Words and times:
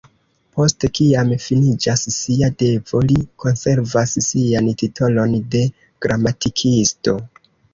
Post 0.59 0.85
kiam, 0.99 1.33
finiĝas 1.43 2.05
sia 2.15 2.49
devo, 2.63 3.03
li 3.11 3.19
konservas 3.45 4.17
sian 4.31 4.71
titolon 4.83 5.37
de 5.57 5.63
"Gramatikisto". 6.07 7.19